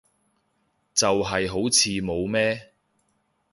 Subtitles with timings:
[0.95, 2.71] 就係好似冇咩